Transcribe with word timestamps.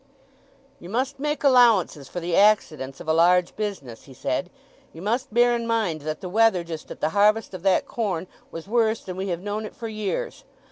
"You 0.79 0.89
must 0.89 1.19
make 1.19 1.43
allowances 1.43 2.07
for 2.07 2.19
the 2.19 2.35
accidents 2.35 2.99
of 2.99 3.07
a 3.07 3.13
large 3.13 3.55
business," 3.55 4.05
he 4.05 4.15
said. 4.15 4.49
"You 4.93 5.01
must 5.03 5.31
bear 5.31 5.55
in 5.55 5.67
mind 5.67 6.01
that 6.01 6.21
the 6.21 6.27
weather 6.29 6.63
just 6.63 6.89
at 6.89 7.01
the 7.01 7.09
harvest 7.09 7.53
of 7.53 7.61
that 7.61 7.85
corn 7.85 8.25
was 8.49 8.67
worse 8.67 9.01
than 9.03 9.15
we 9.15 9.27
have 9.27 9.41
known 9.43 9.63
it 9.63 9.75
for 9.75 9.87
years. 9.87 10.43